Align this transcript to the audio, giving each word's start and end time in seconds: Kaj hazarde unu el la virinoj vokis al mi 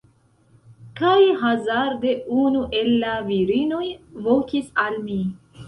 Kaj 0.99 1.17
hazarde 1.41 2.15
unu 2.45 2.65
el 2.81 2.91
la 3.05 3.13
virinoj 3.29 3.85
vokis 4.31 4.75
al 4.89 5.01
mi 5.09 5.23